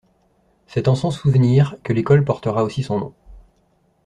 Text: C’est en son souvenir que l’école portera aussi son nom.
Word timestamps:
C’est 0.65 0.87
en 0.87 0.95
son 0.95 1.11
souvenir 1.11 1.75
que 1.83 1.93
l’école 1.93 2.25
portera 2.25 2.63
aussi 2.63 2.81
son 2.81 2.97
nom. 2.97 3.13